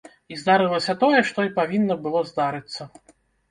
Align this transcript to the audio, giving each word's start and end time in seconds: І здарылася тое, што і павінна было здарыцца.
І 0.35 0.37
здарылася 0.43 0.95
тое, 1.03 1.19
што 1.33 1.47
і 1.49 1.53
павінна 1.59 1.99
было 2.07 2.25
здарыцца. 2.33 2.91